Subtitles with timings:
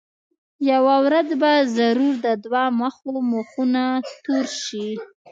[0.71, 3.83] یوه ورځ به ضرور د دوه مخو مخونه
[4.23, 4.87] تور شي.